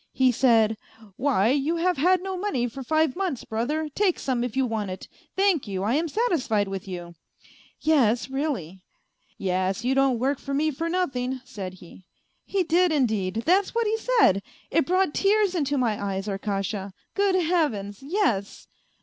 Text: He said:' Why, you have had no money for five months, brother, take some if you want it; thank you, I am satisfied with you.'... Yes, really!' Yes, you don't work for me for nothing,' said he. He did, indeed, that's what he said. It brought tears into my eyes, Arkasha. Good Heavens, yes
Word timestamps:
He 0.13 0.31
said:' 0.31 0.77
Why, 1.15 1.49
you 1.49 1.75
have 1.75 1.97
had 1.97 2.23
no 2.23 2.35
money 2.35 2.67
for 2.67 2.81
five 2.81 3.15
months, 3.15 3.43
brother, 3.45 3.87
take 3.87 4.17
some 4.17 4.43
if 4.43 4.57
you 4.57 4.65
want 4.65 4.89
it; 4.89 5.07
thank 5.35 5.67
you, 5.67 5.83
I 5.83 5.93
am 5.93 6.07
satisfied 6.07 6.67
with 6.67 6.87
you.'... 6.87 7.13
Yes, 7.79 8.27
really!' 8.27 8.81
Yes, 9.37 9.85
you 9.85 9.93
don't 9.93 10.17
work 10.17 10.39
for 10.39 10.55
me 10.55 10.71
for 10.71 10.89
nothing,' 10.89 11.41
said 11.45 11.75
he. 11.75 12.03
He 12.45 12.63
did, 12.63 12.91
indeed, 12.91 13.43
that's 13.45 13.75
what 13.75 13.85
he 13.85 13.95
said. 13.99 14.41
It 14.71 14.87
brought 14.87 15.13
tears 15.13 15.53
into 15.53 15.77
my 15.77 16.03
eyes, 16.03 16.27
Arkasha. 16.27 16.93
Good 17.13 17.35
Heavens, 17.35 18.01
yes 18.01 18.67